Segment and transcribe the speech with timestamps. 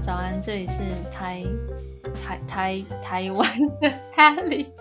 [0.00, 1.44] 早安，这里是台
[2.24, 3.46] 台台台湾
[3.80, 4.72] 的 Haley，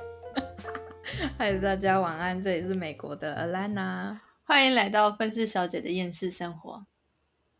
[1.38, 6.86] 嗨，大家晚安，这里是美国的 Alana，欢迎来到分饰小姐的厌世生活。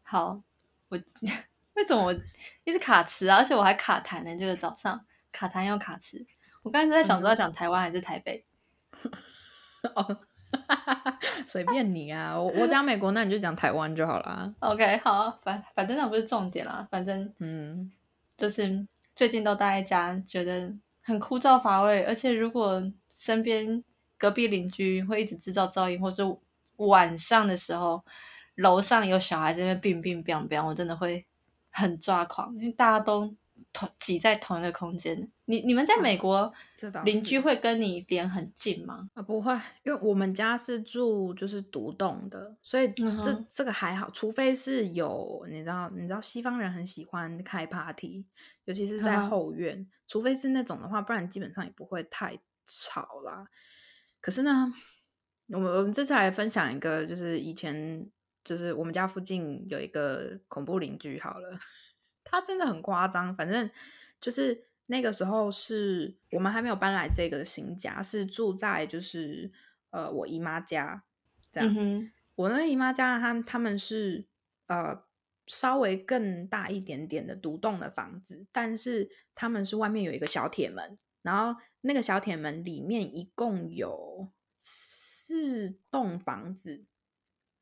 [0.04, 0.42] 好，
[0.88, 0.98] 我
[1.76, 2.14] 为什么我
[2.64, 3.40] 一直卡词啊？
[3.40, 6.26] 而且我还卡痰呢，这个早上卡痰又卡词。
[6.64, 8.46] 我刚才在想说要讲台湾还是台北？
[9.96, 10.22] 哦，
[11.48, 14.54] 随便你啊，我我讲美国，那你就讲台湾就好了。
[14.60, 17.92] OK，好，反反正那不是重点啦，反正嗯，
[18.38, 22.82] 就是最近都待在家，觉得很枯燥乏味，而且如果
[23.14, 23.84] 身边
[24.18, 26.24] 隔壁邻居会一直制造噪音，或是
[26.78, 28.04] 晚上的时候
[28.56, 31.26] 楼上有小孩在那边乒乒乓乓，我真的会
[31.72, 33.34] 很抓狂，因为大家都
[33.72, 35.32] 同挤在同一个空间。
[35.46, 36.54] 你你们在美国
[37.04, 39.10] 邻居会跟你连很近吗？
[39.14, 48.26] 啊不会，因为我们家是住就是独栋的，所以这、嗯这个还好，除非是有你知道你知道西方人很喜欢开 party，
[48.66, 53.48] 尤其是在后院，除非是那种的话，不然基本上也不会太吵啦。
[54.22, 54.72] 可是呢，
[55.48, 58.08] 我们我们这次来分享一个，就是以前
[58.44, 61.58] 就是我们家附近有一个恐怖邻居，好了，
[62.24, 63.70] 他真的很夸张，反正
[64.22, 69.52] 就是那个时候是我们还没有搬来这个新家，是住在就是
[69.92, 71.04] 呃我姨妈家
[71.52, 71.76] 这样。
[71.78, 74.26] 嗯，我那个姨妈家，他他们是
[74.68, 75.04] 呃
[75.48, 86.84] 稍微更大一点点的独栋的房子，但是他们是外面有一个小铁门，然后那个小铁门里面一共有四栋房子，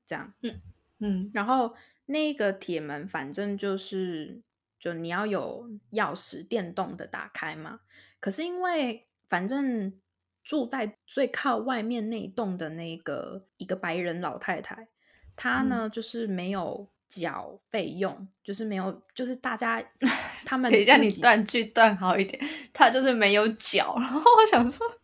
[0.05, 0.33] 这样。
[0.42, 0.61] 嗯
[0.99, 1.75] 嗯然后
[2.08, 4.42] 那个铁门，反正就是
[4.88, 7.81] 就你要有钥匙，电动的打开嘛。
[8.21, 9.99] 可是因为反正
[10.45, 14.88] 住在最靠外面那一栋的那个一个白人老太太，
[15.35, 19.83] 她呢、就是没有缴费用，就是没有，就是大家
[20.45, 24.87] 他们等一下，你断句断好一点，他就是没有脚，然后我想说。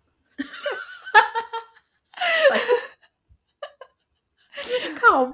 [4.95, 5.25] 靠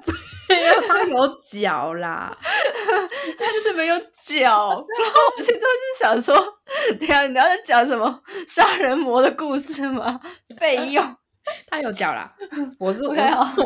[1.14, 2.36] 有脚啦。
[3.38, 6.36] 他就是没有脚，然后我现在是想说，
[6.98, 10.20] 等一下你要在讲什么杀人魔的故事吗？
[10.58, 11.16] 费用
[11.66, 12.32] 他有脚啦，
[12.78, 13.14] 我是我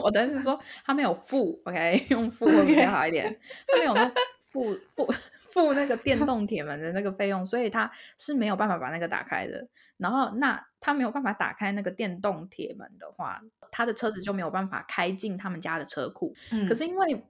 [0.03, 3.39] 我但是说他没有付，OK，用付会比较好一点。
[3.67, 4.11] 他没有那
[4.51, 5.13] 付付
[5.53, 9.67] 付那个电动铁门的那个费用，所以他是没有办法把那个打开的。
[9.99, 13.41] 然后那他没有办法打开那个电动铁门的话，
[13.71, 16.35] 他的车子就没有办法开进他们家的车库。
[16.53, 17.25] 嗯可是因为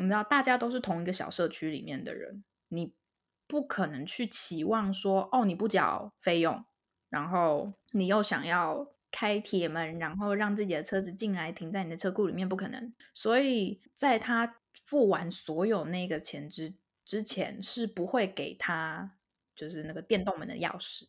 [0.00, 2.94] 你知道，大家都是同一个小社区里面的人，你
[3.46, 6.64] 不可能去期望说，哦，你不缴费用，
[7.10, 12.92] 然后你又想要开铁门，然后让自己的车子进来停在你的车库里面，不可能。
[13.12, 16.72] 所以在他付完所有那个钱之
[17.04, 19.18] 之前，是不会给他
[19.54, 21.04] 就是那个电动门的钥匙，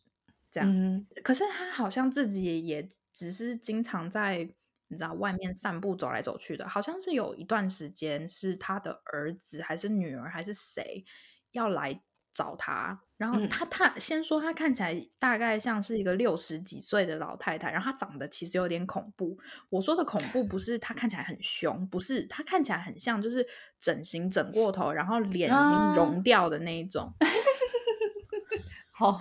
[0.50, 0.68] 这样。
[0.70, 4.50] 嗯可是他好像自己也只是经常在
[4.92, 11.02] 你知道外面散步走来走去的，好像是有一段时间是他的儿子还是女儿还是谁
[11.50, 12.00] 要来
[12.32, 19.38] 找他，然后嗯他他先说他看起来大概像是一个六十几岁的老太太，然后她长得其实有点恐怖。
[19.68, 23.46] 我说的恐怖不是她看起来很凶，不是她看起来很像就是
[23.78, 27.12] 整形整过头，然后脸已啊经融掉的那一种。
[28.92, 29.20] 好，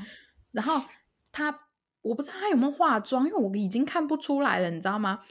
[0.52, 0.82] 然后
[1.34, 1.68] 他
[2.02, 5.22] 我不知道他有没有化妆，因为我已经看不出来了，你知道吗？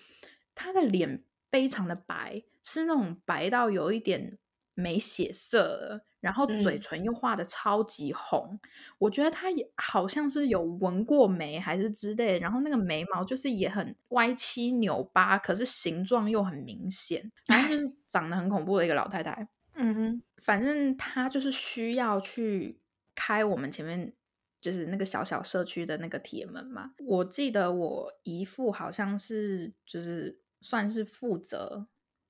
[0.62, 4.38] 他的脸非常的白，是那种白到有一点
[4.74, 8.60] 没血色了，然后嘴嗯唇又画的超级红。
[8.98, 19.48] 我觉得他也好像是有纹过眉还是之类的，然后那个眉毛就是也很歪七扭八，可是形状又很明显，反正就是 长得很恐怖的一个老太太。
[19.74, 22.78] 嗯哼，反正他就是需要去
[23.14, 24.12] 开我们前面
[24.60, 26.92] 就是那个小小社区的那个铁门嘛。
[27.06, 31.88] 我记得我姨父好像是就是算是负责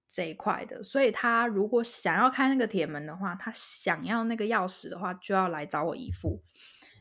[0.09, 6.43] 这一块的，所以他如果想要开那个铁门的话，他想要那个钥匙的话，就要来找我姨父。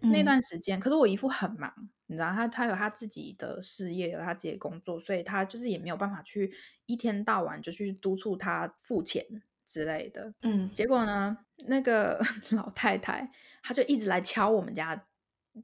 [0.01, 1.73] 那嗯段时间，可是我姨父很忙，
[2.05, 6.53] 你知道，他他有他自己的事业，有他自己的工作，所以他就是也没有办法去
[6.85, 9.25] 一天到晚就去督促他付钱
[9.65, 10.33] 之类的。
[10.43, 11.37] 嗯结果呢，
[11.67, 12.17] 那个
[12.55, 13.29] 老太太
[13.61, 15.05] 她就一直来敲我们家，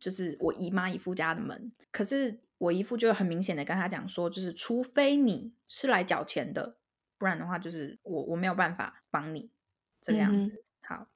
[0.02, 1.72] 就是我姨妈姨父家的门。
[1.92, 6.78] 可是我姨父就很明显的跟他讲说，就是除非你是来缴钱的，
[7.18, 9.50] 不然的话就是我我没有办法帮你
[10.02, 10.64] 这个样子。
[10.82, 11.08] 好，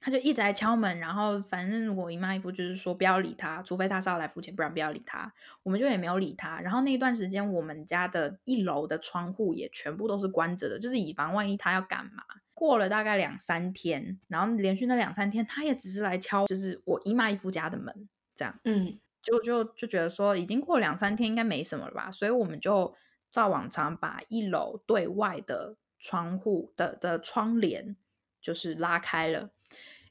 [0.00, 5.32] 他就一直在敲门，然后反正我姨妈姨夫就是说不要理他，除非他是要来付钱，不然不要理他。
[5.62, 6.60] 我们就也没有理他。
[6.60, 12.22] 然后那一段时间，我们家的一楼的窗户也全部都是关着的，就是以防万一他要干嘛。
[12.54, 18.58] 过了大概两三天，然后连续那两三天，他也只是来敲，就是我姨妈姨夫家的门，这样。
[18.64, 22.10] 嗯，就就就觉得说，已经过两三天，应该没什么了吧？
[22.10, 22.94] 所以我们就
[23.30, 27.96] 照往常把一楼对外的窗户的的窗帘
[28.40, 29.50] 就是拉开了。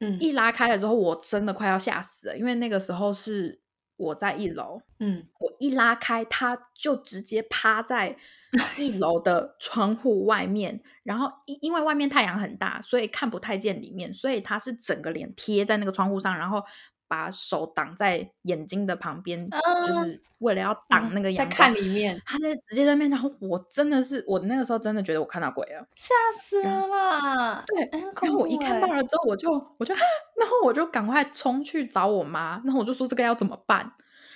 [0.02, 3.62] 嗯一拉开了之后，我真的快要吓死了，因为那个时候是
[3.96, 8.18] 我在一楼，嗯，我一拉开，他就直接趴在
[8.78, 16.62] 一楼的窗户外面，然后因因为外面太阳很大，所以看不太见里面，所以他是整个脸贴在那个窗户上，然后
[17.07, 19.50] 把手挡在眼睛的旁边，
[19.86, 21.56] 就是为了要挡那个阳嗯在。
[21.56, 25.88] 看里面，他在直接在面，然后我真的是，我那个时候真的觉得我看到鬼了。
[25.96, 27.63] 吓死了啦！
[27.68, 27.90] 对，
[28.22, 33.94] 然后我一看到欸了之后，我就我就，然后我就赶快冲去找我妈，然后我就说这个要怎么办？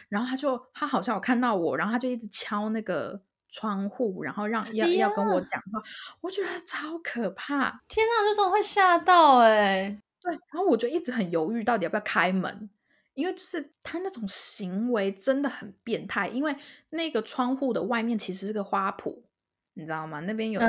[0.07, 5.81] 然后他就他好像有看到我，然后他就一直敲那个窗户，然后让要要跟我呀讲话，
[6.21, 7.81] 我觉得超可怕。
[7.87, 12.69] 天哪，这种会吓到哎、对，然后我就一直很犹豫，到底要不要开门，
[13.13, 16.27] 因为就是他那种行为真的很变态。
[16.27, 16.55] 因为
[16.89, 19.21] 那个窗户的外面其实是个花圃，
[19.73, 20.19] 你知道吗？
[20.21, 20.59] 那边有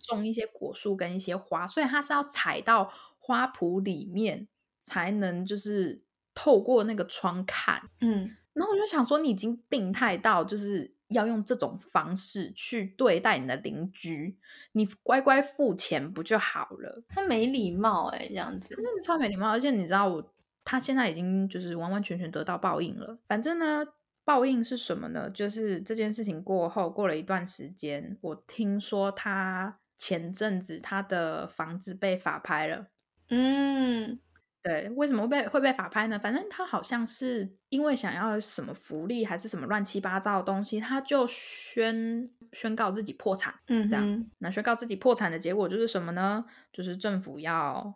[0.00, 4.46] 种一些果树跟一些花，所以他是要踩到花圃里面
[4.80, 6.02] 才能就是
[6.34, 7.82] 透过那个窗看。
[8.00, 14.36] 嗯，然后我就想说，你已经病态到就是要用这种方式去对待你的邻居，
[14.72, 17.02] 你乖乖付钱不就好了？
[17.08, 18.82] 他没礼貌哎、这样子他。
[18.82, 23.18] 真的超没礼貌，而且你知道我，他现在已经就是完完全全得到报应了。
[23.26, 23.84] 反正呢，
[24.24, 25.28] 报应是什么呢？
[25.30, 32.86] 就是这件事情过后，过了一段时间，我听说他前阵子他的房子被法拍了。
[33.28, 34.18] 嗯，
[34.62, 36.16] 对，为什么会被会被法拍呢？
[36.18, 43.52] 反正他好像是因为想要什么福利还是什么乱七八糟的东西，他就宣宣告自己破产。
[43.66, 46.44] 嗯这样，那宣告自己破产的结果就是什么呢？
[46.72, 47.92] 就是政府要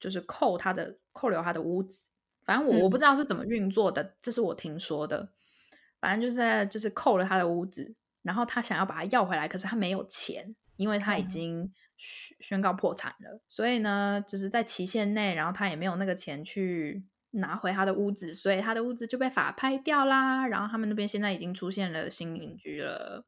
[0.00, 2.08] 就是扣他的扣留他的屋子。
[2.44, 5.28] 反正我我不嗯知道是怎么运作的，这是我听说的。
[6.00, 11.72] 反正就是在就是扣了他的屋子，然后他想要把它要回来，可是他没有钱，因为他已嗯经
[12.02, 13.40] 宣宣告破产了。
[13.48, 17.00] 所以呢，就是在期限内，然后他也没有那个钱去
[17.30, 20.44] 拿回他的屋子，所以他的屋子就被法拍掉啦。
[20.48, 23.22] 然后他们那边现在已经出现了新邻居了。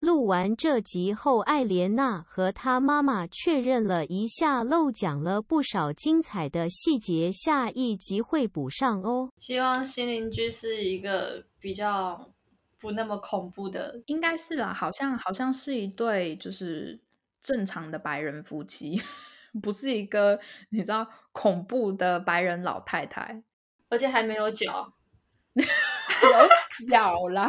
[0.00, 9.32] 录完这集后，艾莲娜和她妈妈确认了一下，漏讲了不少精彩的细节，下一集会补上哦。
[9.38, 12.32] 希望新邻居是一个比较
[12.78, 14.00] 不那么恐怖的。
[14.06, 16.96] 应该是啦，好像好像是一对就是
[17.40, 19.00] 正常的白人夫妻，
[19.62, 20.38] 不是一个
[20.70, 23.42] 你知道恐怖的白人老太太，
[23.88, 24.92] 而且还没有脚，
[25.54, 27.48] 有脚啦，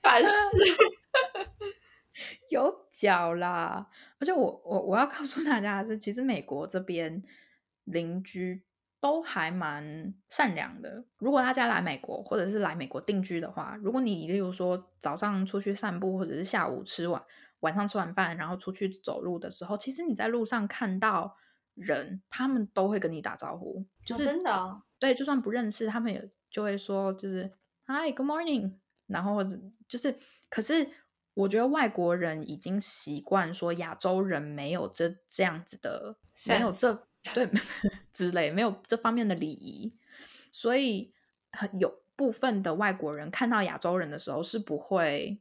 [0.00, 0.28] 烦死！
[2.50, 3.88] 有脚啦。
[4.18, 7.22] 而且我我我要告诉大家的是，其实美国这边
[7.84, 8.62] 邻居
[9.00, 11.04] 都还蛮善良的。
[11.18, 17.20] 如果大家来美国或者是来美国定居的话，如果你例如说早上出去散步，或者是下午吃晚
[17.62, 21.36] 晚上吃完饭，然后出去走路的时候，其实你在路上看到
[21.74, 24.82] 人，他们都会跟你打招呼，就哦是、真的哦。
[24.98, 27.50] 对，就算不认识，他们也就会说就是
[27.86, 28.74] Hi, good morning，
[29.06, 30.16] 然后或者就是，
[30.48, 30.88] 可是
[31.34, 36.16] 我觉得外国人已经习惯说亚洲人没有这这样子的，
[36.46, 37.48] 没有这 对
[38.12, 39.96] 之类，没有这方面的礼仪，
[40.52, 41.12] 所以
[41.52, 45.40] 很有部分的外国人看到亚洲人的时候是不会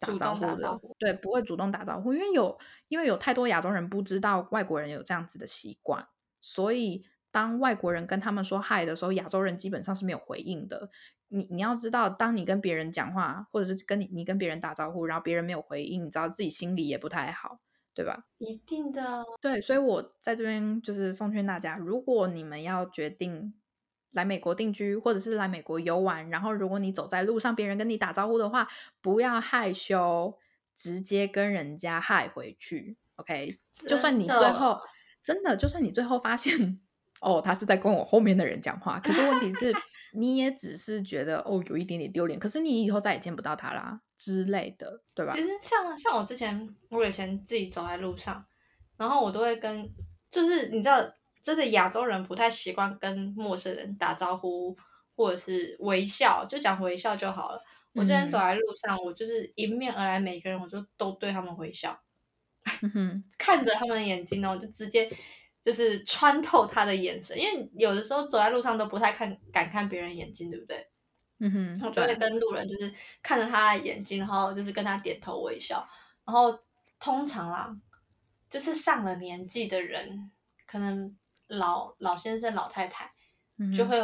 [0.00, 6.08] 打招呼的，呼对，不会主动打招呼，因为有因为有太多亚洲人不知道外国人有这样子的习惯，
[6.40, 10.90] 所以当外国人跟他们说嗨的时候，亚洲人基本上是没有回应的。
[11.28, 17.60] 你你要知道，当你跟别人讲话，或者是跟你你跟别人打招呼，然后别人没有回应，你知道自己心里也不太好，
[17.94, 18.24] 对吧？
[18.38, 19.22] 一定的啊。
[19.40, 23.54] 对，所以我在这边就是奉劝大家，如果你们要决定
[24.12, 28.66] 来美国定居，或者是来美国游玩，然后如果你走在路上，别人跟你打招呼的话，
[29.00, 30.36] 不要害羞，
[30.74, 32.96] 直接跟人家嗨回去。
[33.16, 34.80] OK，就算你最后
[35.22, 36.80] 真的，就算你最后发现
[37.20, 39.72] 哦，他是在跟我后面的人讲话，可是问题是，
[40.14, 45.42] 你也只是觉得哦有一点点丢脸，可是你以后再也见不到他啦之类的，对吧其？
[45.42, 48.42] 实像像我之前，我以前自己走在路上，
[48.96, 49.86] 然后我都会跟，
[50.30, 50.98] 就是你知道，
[51.42, 54.76] 真的亚洲人不太习惯跟陌生人打招呼，
[55.16, 57.62] 或者是微笑，就讲微笑就好了。
[57.92, 62.00] 我之前走嗯在路上，我就是迎面而来每个人，我就都对他们微笑，
[62.94, 65.10] 嗯，看着他们的眼睛呢，我就直接
[65.62, 70.86] 就是穿透他的眼神，因为有的时候走在路上都不太看敢看别人眼睛，对不对？
[71.40, 72.92] 嗯哼，我就会对跟路人就是
[73.22, 75.88] 看着他的眼睛，然后就是跟他点头微笑。
[76.24, 76.60] 然后
[77.00, 77.76] 通常啦，
[78.48, 80.30] 就是上了年纪的人，
[80.66, 81.16] 可能
[81.50, 83.12] 老老先生、老太太
[83.58, 83.98] 嗯就会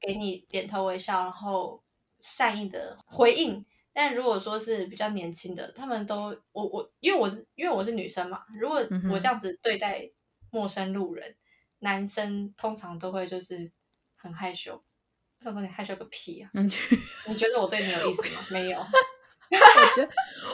[0.00, 1.82] 给你点头微笑，然后
[2.20, 3.64] 善意的回应。
[3.92, 8.78] 但如果说是比较年轻的，他们都我我因为我是因为我是女生嘛，如果
[9.10, 10.10] 我这样子对待
[10.50, 11.36] 陌生路人，
[11.80, 13.70] 男生通常都会就是
[14.16, 14.82] 很害羞。
[15.40, 16.50] 我想说你害羞个屁啊！
[16.54, 16.70] 嗯，
[17.28, 18.40] 你觉得我对你有意思吗？
[18.50, 18.78] 没有。
[19.52, 20.12] 我觉得，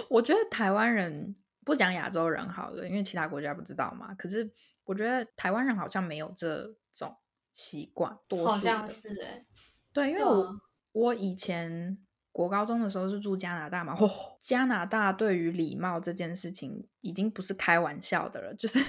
[0.09, 4.13] 我觉得台湾人不讲亚洲人好了，因为其他国家不知道嘛。
[4.15, 4.51] 可是
[4.89, 7.15] 我觉得台湾人好像没有这种
[7.55, 9.45] 习惯，多数好像是哎、
[9.93, 10.59] 对，因为我
[10.93, 11.99] 我以前
[12.33, 18.83] 国高中的时候是住加拿大嘛，哦、加拿大对于礼貌这件事情已经不是开玩笑的了，就是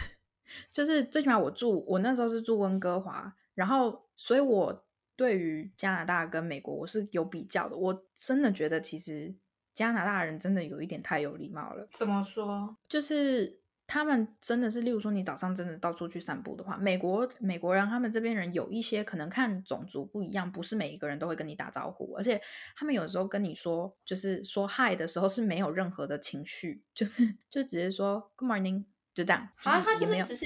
[0.72, 4.86] 就是最起码我住我那时候是住温哥华，然后所以我
[5.18, 9.36] 对于加拿大跟美国我是有比较的，我真的觉得其实
[9.74, 11.86] 加拿大人真的有一点太有礼貌了。
[11.92, 12.78] 怎么说？
[12.88, 22.40] 就是他们真的是，例如说你早上真的到处去散步的话，美国美国人他们这边人有一些可能看种族不一样，不是每一个人都会跟你打招呼，而且
[22.76, 28.84] 他们有时候跟你说，就是说嗨的时候是没有任何的情绪，就是就直接说 Good morning，
[29.16, 30.46] 就这样，好像他就是只是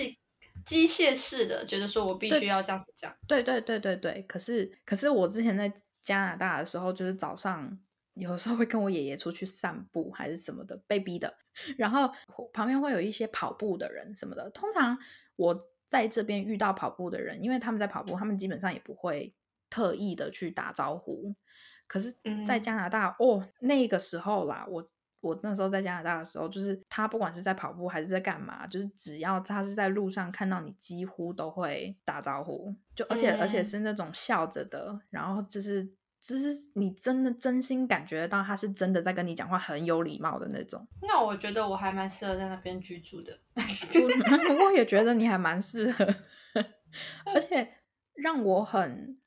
[0.65, 3.13] 机械式的，觉得说我必对须要这样子讲。
[3.27, 5.69] 对对对对对，可是可是我之前在
[6.01, 7.77] 加拿大的时候，就是早上
[8.15, 11.33] 有时候会跟我爷爷出去散步还是什么的，被逼的。
[11.77, 12.09] 然后
[12.51, 14.49] 旁边会有一些跑步的人什么的。
[14.51, 14.97] 通常
[15.35, 19.33] 我在这边遇到跑步的人，因为他们在跑步，他们基本上也不会
[19.69, 21.35] 特意的去打招呼。
[21.85, 22.11] 可是，
[22.45, 24.89] 在嗯加拿大、哦，那个时候啦，我
[25.19, 35.87] 我那时候在加拿大的时候，就是他不管是在跑步还是在干嘛，就是只要他是在路上看到你，几乎都会打招呼，就而且、而且嗯是那种笑着的，然后就是
[36.25, 40.87] 就是你真的真心感觉得到他是真的在跟你讲话，很有礼貌的那种。
[41.01, 43.37] 那我觉得我还蛮适合在那边居住的。
[43.55, 46.05] 我 我也觉得你还蛮适合，
[47.25, 47.73] 而且
[48.13, 49.19] 让我很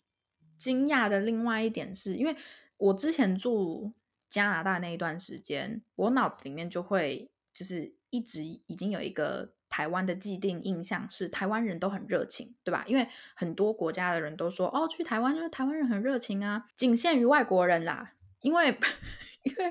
[0.56, 2.34] 惊讶的另外一点是，因为
[2.78, 3.92] 我之前住
[4.30, 12.82] 加拿大那一段时间，我脑子里面就会就是一直已经有一个台湾的既定印象是台湾人都很热情，对吧？
[12.86, 18.12] 因为很多国家的人都说哦，去台湾就是台湾人很热情啊，仅限于外国人啦。
[18.40, 18.74] 因为
[19.44, 19.70] 因为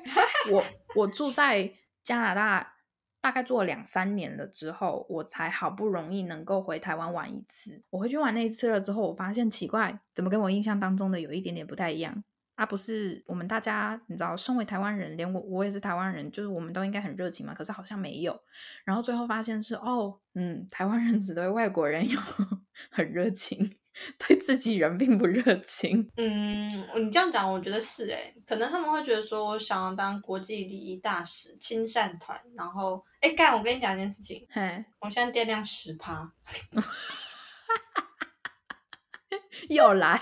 [0.52, 0.64] 我
[0.96, 2.74] 我住在加拿大。
[3.22, 7.82] 大概住了两三年了之后，我才好不容易能够回台湾玩一次。
[7.90, 12.24] 我回去玩那一次了之后，我发现奇怪，怎么跟我印象当中的有一点点不太一样？
[12.56, 17.54] 啊，不是我们大家，你知道，身为台湾人，连我我也是台湾人，就是我们都应该很热情嘛。
[17.54, 18.40] 可是好像没有。
[18.86, 22.20] 然后最后发现是哦，嗯，台湾人只对外国人有
[22.90, 23.76] 很热情，
[24.18, 26.10] 对自己人并不热情。
[26.16, 36.32] 嗯，你这样讲，我觉得是诶、可能他们会觉得说，我想要当国际礼仪大使、亲善团，然后，哎，干，我跟你讲一件事情，嘿，我现在电量十趴，
[39.70, 40.20] 又来，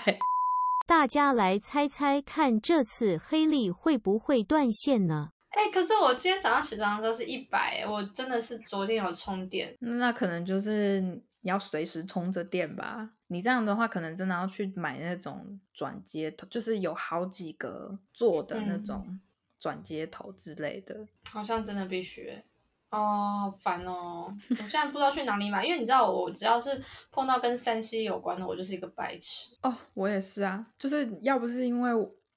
[0.86, 5.30] 大家来猜猜看，这次黑利会不会断线呢？
[5.50, 13.08] 哎，可是我今天早上起床的时候是一百，我真的是昨天有充电，那可能就是你要随时充着电吧。
[13.28, 19.20] 你这样的话，可能真的要去买那种转接头，就是有好几个座的那嗯种
[19.58, 21.06] 转接头之类的。
[21.30, 22.44] 好像真的必须欸。
[22.94, 24.32] 哦，好烦哦！
[24.50, 29.56] 我现在不知道去哪里买，因为你知道我只要是碰到跟山西有关的，我就是一个白痴。
[29.62, 31.90] 哦，我也是啊，就是要不是因为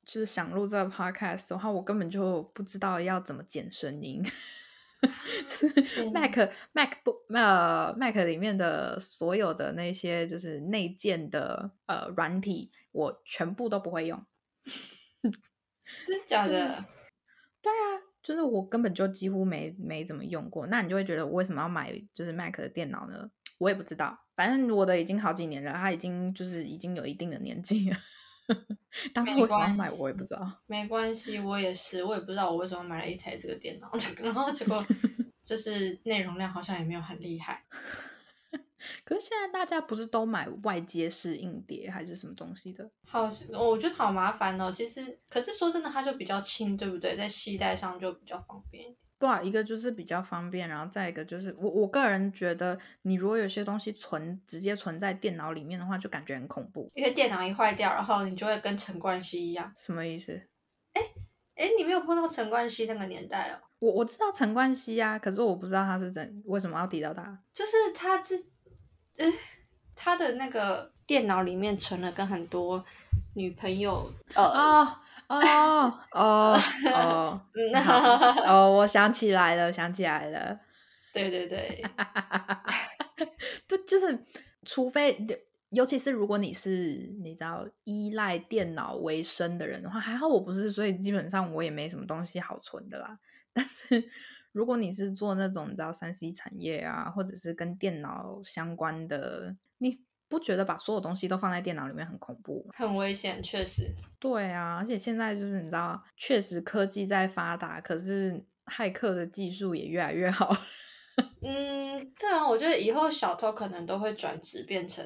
[0.05, 4.23] 就是想录这个 podcast 的话，我根本就不知道要怎么剪声音。
[5.45, 14.25] 就是天 Mac Mac 不呃 Mac 里面的所有的那些就是内建的呃软体，我全部都不会用。
[16.07, 16.85] 真假就是的？
[17.61, 20.67] 对啊，就是我根本就几乎没没怎么用过。
[20.67, 23.31] 那你就会觉得我为什么要买就是 Mac 的电脑呢？
[23.57, 27.98] 我也不知道，反正我的已经好几年了，它已经就是已经有一定的年纪了。
[29.15, 30.62] 当初没为什么买，我也不知道。
[30.65, 33.89] 没关系，我也是，我也不知道我为什么买了一台这个电脑，
[34.22, 34.86] 然后结果
[35.46, 37.63] 就是内容量好像也没有很厉害。
[39.03, 42.89] 可是现在大家不是都买外接式硬碟还是什么东西的？
[43.05, 44.72] 好，我觉得好麻烦哦。
[44.72, 47.15] 其实，可是说真的，它就比较轻，对不对？
[47.15, 48.98] 在携带上就比较方便一点。
[49.19, 56.91] 不啊，一个就是比较方便，然后再一个就是我我个人觉得，你如果有些东西存直接存在电脑里面的话，就感觉很恐怖。
[56.93, 59.74] 因为电脑一坏掉，然后你就会跟陈冠希一样。
[59.75, 60.39] 什么意思？
[61.55, 63.57] 哎，你没有碰到陈冠希那个年代哦？
[63.79, 67.24] 我我知道陈冠希啊，可是我不知道他是怎为什么要提到他。
[67.51, 68.19] 就是他
[69.17, 69.33] 是，呃，
[69.95, 72.83] 他的那个电脑里面存了跟很多
[73.36, 74.88] 女朋友呃哦
[75.27, 75.93] 哦。
[76.12, 76.62] 哦
[76.93, 77.41] 哦，
[77.74, 77.97] 那好
[78.47, 80.57] 哦，我想起来了，想起来了，
[81.12, 81.83] 对对对，
[83.67, 84.24] 对， 就是
[84.63, 85.17] 除非，
[85.71, 93.19] 尤其是如果你是你知道依赖电脑为生的人的话，还好我不是，所以基本上我也没什么东西好存的啦。
[93.51, 94.01] 但是
[94.51, 102.74] 如果你是做那种你知道三 C 产业啊，或者是跟电脑相关的，你不觉得把所有东西都放在电脑里面很恐怖吗？
[102.75, 103.94] 很危险，确实。
[104.20, 110.56] 对啊，而且现在就是你知道，确实科技在发达，可是骇客的技术也越来越好。
[111.42, 115.06] 嗯，对啊，我觉得以后小偷可能都会转职变成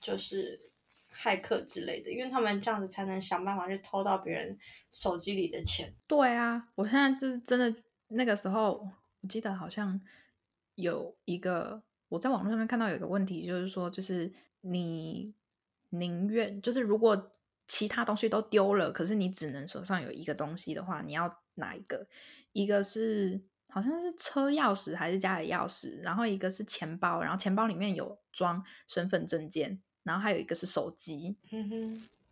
[0.00, 0.60] 就是
[1.14, 4.58] 骇客之类的，因为他们这样子才能想办法去偷到别人
[4.90, 5.94] 手机里的钱。
[6.06, 7.74] 对啊，我现在就是真的，
[8.08, 8.88] 那个时候
[9.20, 10.00] 我记得好像
[10.74, 15.34] 有一个我在网络上面看到有一个问题，就是说，就是你
[15.90, 17.32] 宁愿就是如果
[17.66, 22.06] 其他东西都丢了，可是你只能手上有一个东西的话，你要哪一个？
[22.52, 31.36] 一个是好像是车钥匙还是家里钥匙，然后一个是钱包，然后钱包里面有装身份证件，然后还有一个是手机。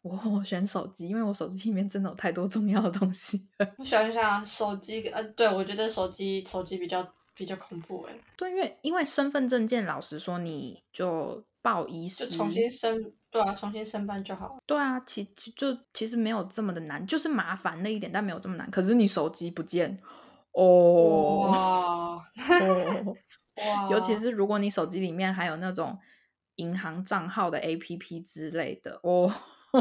[0.05, 3.67] 我 我选手机，因为我手机里面真的有太多重要的东西了。
[3.79, 14.57] 我想一想，手机呃，对我觉得手机手机比较比较恐怖哎，对，因为因为身份证件，老实说，你就报遗就失，重新申，对啊，重新申办就好了。
[14.67, 18.71] 对啊，其其就其实没有这么的难，就是麻烦那一点，但没有这么难。
[18.71, 19.99] 可是你手机不见，
[20.53, 22.23] 哦哇哦，
[23.57, 25.99] 哇，尤其是如果你手机里面还有那种
[26.57, 29.33] 银行账号的 APP 之类的，哦，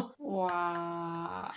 [0.20, 1.54] 哇，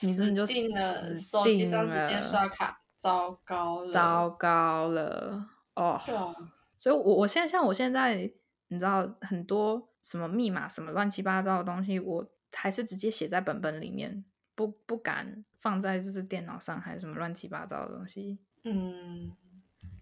[0.00, 6.00] 你真的就死定了，死手机上直接刷卡，糟糕了，糟糕了哦。
[6.04, 6.34] 对啊，
[6.76, 8.30] 所以我，我现在像我现在，
[8.68, 18.38] 你知道很多什么密码、什么乱七八糟的东西，我还是直接写在本本里面，不不敢放在就是电脑上，还是什么乱七八糟的东西。
[18.64, 19.32] 嗯，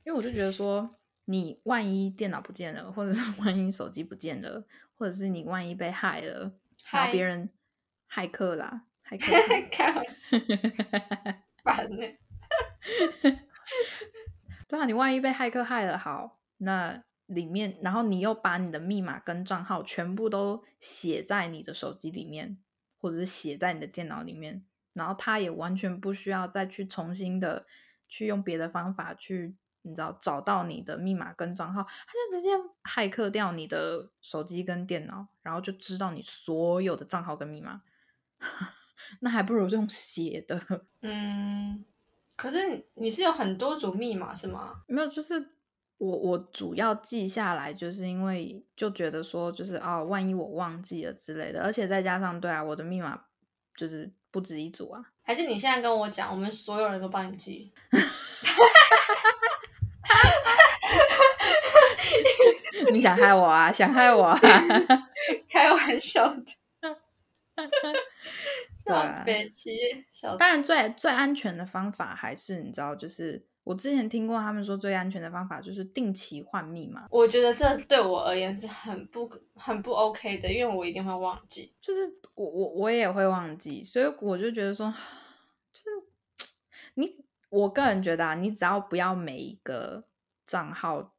[0.04, 6.52] 因为我就觉得说，你万一电脑不见了，或者是 万一手机不见了，或者是你万一被害了，
[6.90, 7.48] 然后别人
[8.10, 9.32] 骇客啦，骇客
[9.70, 10.38] 开玩笑，
[11.62, 12.06] 烦呢、
[14.66, 22.58] 对啊，你万一被骇客害了，好，那里面，然后你又把你的密码跟账号全部都写在你的手机里面，
[22.98, 27.66] 或者是写在你的电脑里面，然后他也完全不需要再去重新的
[28.08, 32.50] 去用别的方法去，你知道找到你的密码跟账号，他就直接
[32.84, 37.82] 骇客掉你的手机跟电脑，然后就知道你所有的账号跟密码，
[39.20, 40.60] 那还不如用写的。
[41.02, 41.84] 嗯，
[42.36, 44.82] 可是你你是有很多组密码是吗？
[44.86, 45.50] 没有，就是
[45.98, 53.20] 我我主要记下来，就是因为就觉得说，就是哦，万一我忘记了之类的，而且再加上对啊，我的密码
[53.76, 55.02] 就是不止一组啊。
[55.22, 57.72] 还是你现在跟我讲，我们所有人都帮你记？
[62.92, 63.70] 你想害我啊？
[63.70, 64.40] 想害我啊？
[65.50, 66.44] 开玩笑的，
[68.86, 81.74] 对啊笑北齐，小当然最最安全的方法还是你知道，就是我之前听过他们说最安全的方法就是定期换密码，我觉得这对我而言是很不很不 OK 的，因为我一定会忘记。
[81.80, 84.92] 就是我我我也会忘记，所以我就觉得说，
[85.72, 86.48] 就是
[86.94, 90.04] 你我个人觉得啊，你只要不要每一个
[90.46, 91.12] 账号，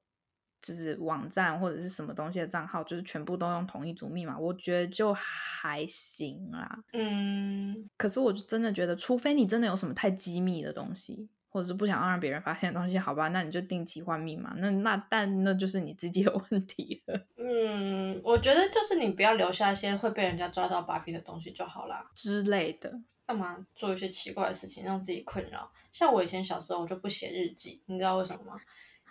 [0.61, 6.79] 就是网站或者是什么东西的账号，就是全部都用同一组密码，我觉得就还行啦。
[6.93, 14.53] 嗯，可是我就真的觉得，除非你真的有什么太机密的东西，或者是不想让别人发现的东西，好吧，那你就定期换密码。
[14.57, 22.09] 那那但那就是你自己有 问题了嗯，我觉得就是你不要留下一些会被人家抓到把柄的东西就好啦。
[22.13, 23.01] 之类的。
[23.25, 25.71] 干嘛做一些奇怪的事情让自己困扰？
[25.91, 28.59] 像我以前小时候，我就不写日记，你知道为什么吗？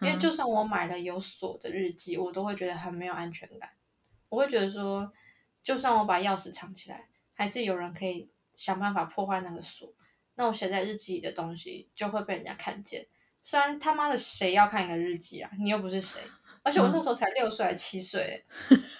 [0.00, 3.70] 因为嗯就算我买了有锁的日记，我都会觉得很没有安全感。
[4.28, 5.12] 我会觉得说，
[5.62, 9.92] 就算我把钥匙藏起来，还是有人可以想办法破坏那个锁。
[10.34, 13.06] 那我写在日记里的东西就会被人家看见。
[13.42, 15.50] 虽然他妈的谁要看你的日记啊？
[15.58, 16.20] 你又不是谁。
[16.62, 18.44] 而且我那时候才六岁还七岁，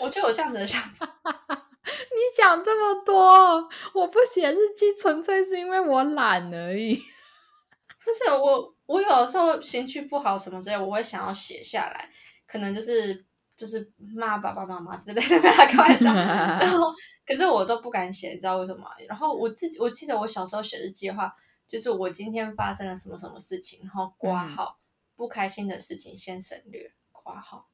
[0.01, 1.07] 我就有这样子的想法。
[1.85, 6.95] 你想这么多，我不写日记纯粹是因为我懒而已。
[8.05, 12.11] 不是我，我有的时候情绪不好什么之类，我会想要写下来，
[12.47, 13.23] 可能就是
[13.55, 16.15] 就是骂爸爸妈妈之类的， 跟他开玩笑。
[16.15, 16.91] 然后，
[17.27, 18.89] 可是我都不敢写，你知道为什么？
[19.07, 21.31] 然后我自己，我记得我小时候写日记的话，
[21.69, 24.79] 就是我今天发生了什么什么事情，然后挂嗯号，
[25.15, 27.69] 不开心的事情先省略，挂号。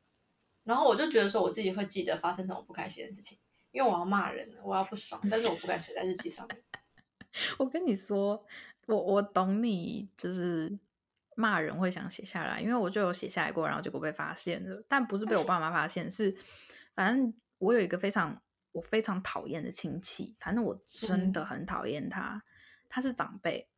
[0.65, 3.39] 然后我就觉得说我自己会记得发生什么不开心的事情，
[3.71, 6.61] 因为我要骂人，我要不爽，但是我不敢写在日记上面。
[7.59, 8.45] 我跟你说，
[8.87, 10.77] 我我懂你，就是
[11.37, 16.35] 骂人会想写下来，因为我就有写下来过，然后结果被发现了，但不是被我爸妈发现，是
[16.95, 18.41] 反正我有一个非常
[18.73, 22.43] 我非常讨厌的亲戚，反正我真的很讨厌他，
[22.89, 23.69] 他是长辈，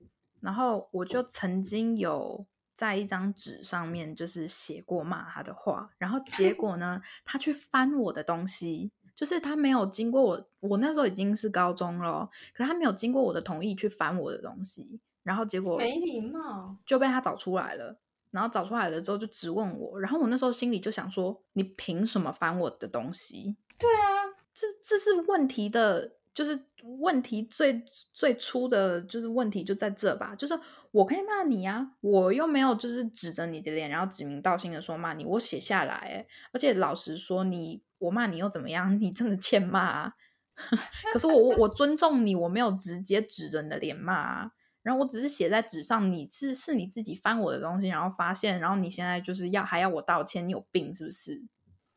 [0.40, 8.92] 然后我就曾经有在一张纸上面就是写过骂他的话，然后结果 呢，他去翻我的东西。
[9.16, 17.98] 就是他没有经过我，我那时候已经是高中了，可是他没有经过我的同意去翻我的东西，然后结果没礼貌就被他找出来了，
[18.30, 23.56] 然后找出来了之后就质问我，然后我那时候心里就想说，你凭什么翻我的东西？
[23.76, 26.58] 对啊，这这是问题的，就是
[27.00, 30.58] 问题最最初的就是问题就在这吧，就是
[30.92, 37.82] 我可以骂你啊，我又没有就是指着你的脸，然后指名道姓的说骂你，我写下来，而且老实说你。
[37.98, 38.94] 我骂你又怎么样？
[39.00, 40.12] 你真的欠骂。
[41.14, 44.50] 可是我我我尊重你，我没有直接指着你的脸骂。
[44.87, 51.42] 然后我只是写在纸上，你是是你自己翻我的东西，然后发现，然后你现在就是要还要我道歉，你有病是不是？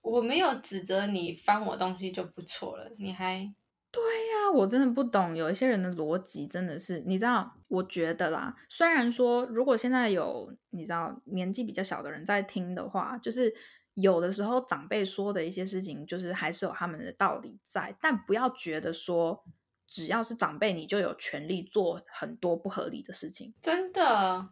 [0.01, 3.53] 我没有指责你翻我东西就不错了，你还
[3.91, 4.51] 对呀？
[4.55, 7.53] 我真的不懂，有一些人的逻辑真的是，你知道？
[7.67, 13.53] 我觉得啦，虽然说如果现在有你知道年纪比较小的人在听的话，就是。
[13.95, 19.43] 有的时候长辈说的一些事情，就是还是有他们的道理在，但不要觉得说
[19.89, 23.53] 只要是长辈，你就有权利做很多不合理的事情。
[23.61, 24.47] 真的，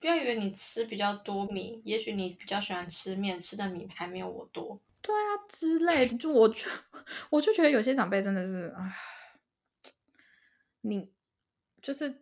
[0.00, 4.80] 不要以为你吃比较多米，也许你比较喜欢吃面，吃的米还没有我多。
[5.00, 6.68] 对啊，之类的，就我就
[7.30, 8.92] 我就觉得有些长辈真的是啊，
[10.82, 11.10] 你
[11.80, 12.20] 就是。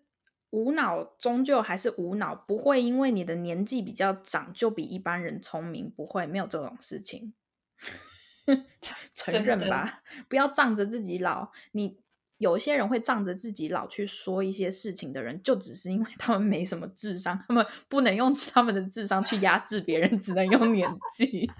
[0.53, 7.33] 无脑终究还是无脑，不会因为你的年纪比较长就比一般人聪明，不会没有这种事情。
[9.15, 11.51] 承认吧，不要仗着自己老。
[11.71, 11.99] 你
[12.42, 21.48] 有些人会仗着自己老去说一些事情的人，就只是因为他们没什么智商，他们不能用他们的智商去压制别人，只能用年纪。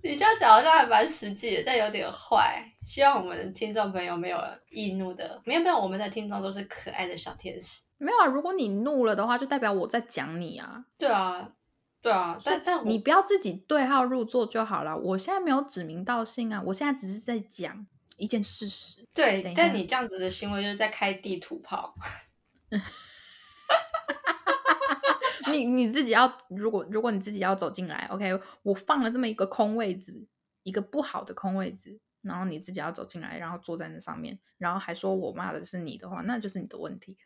[0.00, 2.64] 你这样讲好像还蛮实际的，但有点坏。
[2.82, 7.84] 希望我们的听众朋友没有易怒的，没有没有，我们的听众都是可爱的小天使。
[7.98, 10.84] 没有啊，如果你怒了的话，就代表我在讲你啊。
[10.96, 11.52] 对啊，
[12.00, 14.96] 对啊，但但你不要自己对号入座就好了。
[14.96, 17.86] 我现在没有指名道姓啊，我现在只是在讲
[18.18, 19.02] 一件事实。
[19.14, 21.94] 对，但你这样子的行为就是在开地图炮。
[25.50, 30.28] 你你自己要，如果如果你自己要走进来，OK，我放了这么一个空位置，
[30.62, 31.98] 一个不好的空位置。
[32.20, 37.16] 然后你自己要走进来，然后坐在那上面，然后还说我骂的是你的话，那就是你的问题。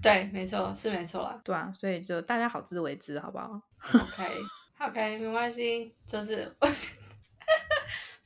[0.00, 1.40] 对，没错，是没错啦。
[1.42, 3.60] 对啊，所以就大家好自为之，好不好
[3.94, 6.54] ？OK，OK，没关系，就是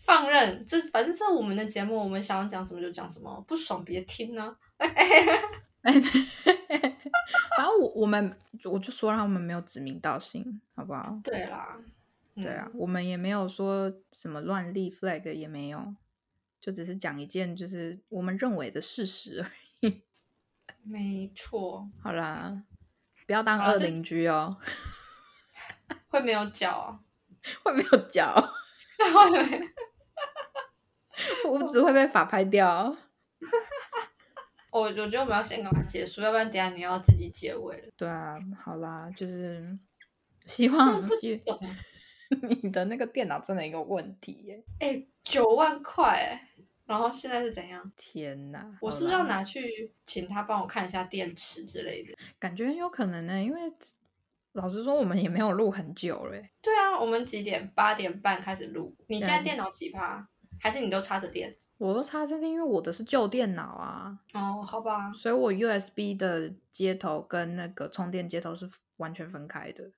[0.06, 4.56] 放任，这反正是我们的节目，我们想要讲什么就讲什么，不爽别听呢。
[5.82, 5.92] 反
[7.64, 11.18] 正我我们我就说让他们没有指名道姓，好不好？
[11.24, 11.76] 对啦。
[12.34, 15.94] 对啊，我们也没有说什么乱立 flag，也没有，
[16.60, 20.02] 就只是讲一件就是我们认为的事实而已。
[20.82, 21.88] 没错。
[22.02, 22.62] 好啦，
[23.26, 24.58] 不要当二邻居哦。
[26.08, 27.02] 会没有脚？
[27.64, 28.34] 会没有脚？
[31.48, 32.96] 屋子会被法拍掉。
[34.72, 37.88] 我我觉得我们要先赶快结束，要不然等下你要自己结尾了。
[37.96, 39.78] 对啊，好啦，就是
[40.46, 41.08] 希望。
[42.62, 44.64] 你的那个电脑真的有问题耶！
[44.80, 46.48] 哎，九万块哎，
[46.84, 47.92] 然后现在是怎样？
[47.96, 48.68] 天哪！
[48.80, 52.12] 我是不是要拿去请他帮我看一下电池之类的？
[52.38, 53.60] 感觉有可能呢，因为
[54.54, 56.36] 老实说，我们也没有录很久了。
[56.60, 57.64] 对啊，我们几点？
[57.76, 58.92] 八点半开始录。
[59.06, 60.28] 你现在电脑几趴？
[60.60, 61.56] 还是你都插着电？
[61.78, 64.18] 我都插着电，因为我的是旧电脑啊。
[64.32, 65.12] 哦，好吧。
[65.12, 69.90] 所以我 USB 的接头跟那个充电接头是完全分开的。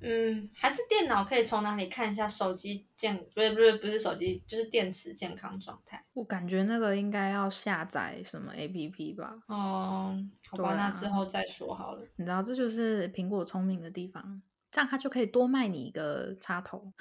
[0.00, 3.16] 嗯，还是电脑可以从哪里看一下手机健？
[3.34, 6.04] 不是不是不是手机，就是电池健康状态。
[6.12, 9.38] 我感觉那个应该要下载什么 APP 吧？
[9.46, 10.16] 哦，
[10.48, 12.06] 好吧，那之后再说好了。
[12.16, 16.92] 你知道这就是苹果聪明的地方，这样它就可以多卖你一个插头。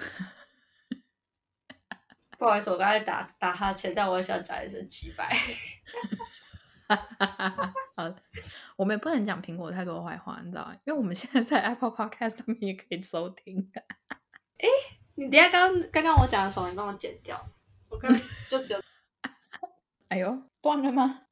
[2.38, 5.36] 不好意思，我刚才打打哈欠，但我想讲一声几百。
[7.96, 8.14] 好，
[8.78, 10.76] 我们也不能讲苹果太多坏话，你知道吗？
[10.86, 13.72] 因为我们现在在 Apple Podcast 上面也可以收听。
[14.60, 14.68] 哎，
[15.16, 16.70] 你等下刚刚刚我讲的什么？
[16.70, 17.44] 你帮我剪掉。
[17.90, 18.14] 我刚
[18.50, 18.82] 就只有，
[20.10, 21.22] 哎呦，断了吗？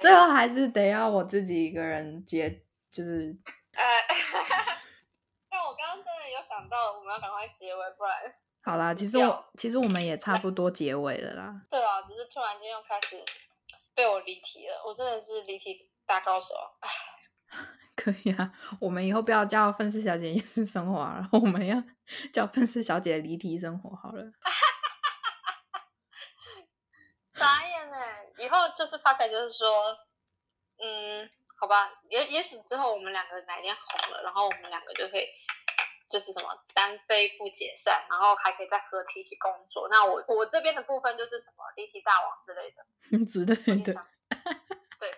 [0.00, 3.36] 个还是得要我自己一个人接，就是
[3.72, 3.82] 呃，
[5.50, 8.12] 但我刚刚真的有想到，我们要赶快结尾，不然
[8.64, 8.92] 好啦。
[8.92, 11.54] 其实我其实我们也差不多结尾了啦。
[11.70, 13.16] 对啊，只是突然间又开始
[13.94, 16.88] 被我离题了，我真的是离题大高手啊！
[17.94, 21.80] 可以啊，我们以后不要叫愤世小姐夜市生活了，我们要
[22.34, 24.24] 叫愤世小姐离题生活好了。
[27.32, 28.26] 傻眼哎！
[28.38, 29.68] 以后就是发开，就是说，
[30.82, 31.28] 嗯，
[31.60, 35.26] 好吧，也也许之后我们两个哪天红了，然后我们两个就可以，
[36.08, 39.88] 就是什么单飞不解散，然后还可以再合体一起工作。
[39.90, 42.84] 那我我这边的部分就是什么离题大王之类的，
[43.26, 43.92] 之类的。
[45.00, 45.10] 对，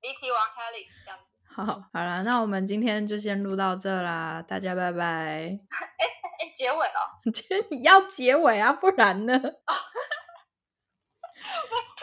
[0.00, 1.24] 离题王 Helly 这样子。
[1.54, 4.98] 好，好了，那我们今天就先录到这啦，大家拜拜。
[5.70, 6.04] 哎
[6.38, 7.20] 哎，结尾了，
[7.82, 9.32] 要结尾啊，不然呢？
[9.32, 9.40] 因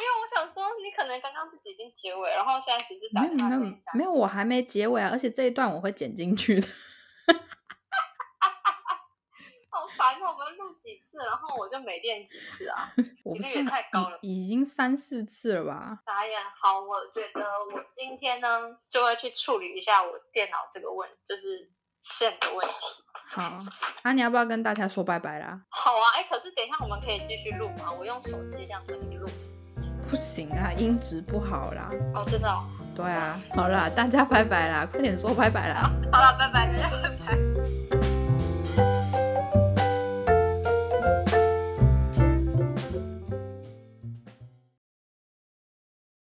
[0.05, 6.67] 为我想说，你可能刚刚自己已经结尾，然后现在只是打没有没有电话跟你讲没有，我还没结尾啊，而且这一段我会剪进去的。
[9.73, 10.35] 好烦哦！
[10.37, 12.93] 我们录几次，然后我就没练几次啊，
[13.25, 14.19] 频率也太高了。
[14.21, 15.97] 已已经三四次了吧？
[16.05, 16.39] 打眼。
[16.61, 17.41] 好，我觉得
[17.73, 18.47] 我今天呢
[18.87, 23.03] 就会去处理一下我电脑这个问，就是线的问题。
[23.31, 23.41] 好，
[24.03, 25.59] 啊，你要不要跟大家说拜拜啦？
[25.69, 27.91] 好啊，哎，可是等一下我们可以继续录吗？
[27.97, 29.27] 我用手机这样跟你录。
[30.07, 31.89] 不行啊，音质不好啦。
[32.13, 32.63] 哦，真的哦。
[32.95, 35.89] 对啊，好啦，大家拜拜啦，快点说拜拜啦。
[36.11, 38.02] 好了，拜拜，大家拜拜。